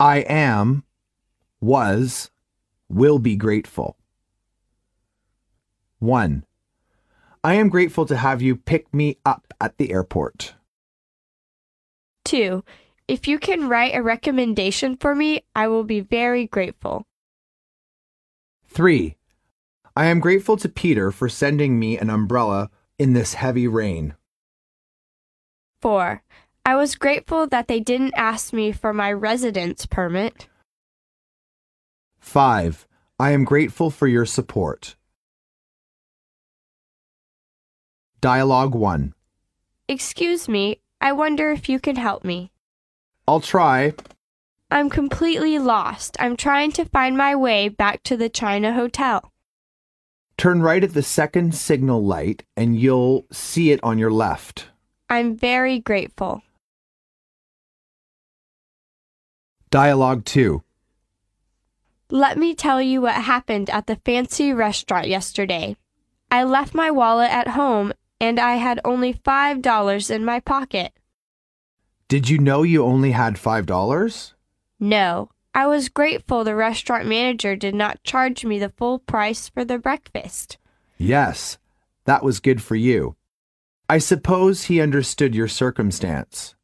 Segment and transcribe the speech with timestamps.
[0.00, 0.84] I am,
[1.60, 2.30] was,
[2.88, 3.96] will be grateful.
[5.98, 6.44] 1.
[7.42, 10.54] I am grateful to have you pick me up at the airport.
[12.24, 12.64] 2.
[13.06, 17.06] If you can write a recommendation for me, I will be very grateful.
[18.68, 19.16] 3.
[19.94, 24.14] I am grateful to Peter for sending me an umbrella in this heavy rain.
[25.80, 26.22] 4.
[26.66, 30.48] I was grateful that they didn't ask me for my residence permit.
[32.20, 32.86] 5.
[33.18, 34.96] I am grateful for your support.
[38.22, 39.12] Dialogue 1.
[39.88, 42.50] Excuse me, I wonder if you can help me.
[43.28, 43.92] I'll try.
[44.70, 46.16] I'm completely lost.
[46.18, 49.30] I'm trying to find my way back to the China Hotel.
[50.38, 54.68] Turn right at the second signal light and you'll see it on your left.
[55.10, 56.42] I'm very grateful.
[59.74, 60.62] Dialogue 2.
[62.08, 65.76] Let me tell you what happened at the fancy restaurant yesterday.
[66.30, 70.92] I left my wallet at home and I had only five dollars in my pocket.
[72.06, 74.34] Did you know you only had $5?
[74.78, 79.64] No, I was grateful the restaurant manager did not charge me the full price for
[79.64, 80.56] the breakfast.
[80.98, 81.58] Yes,
[82.04, 83.16] that was good for you.
[83.88, 86.54] I suppose he understood your circumstance.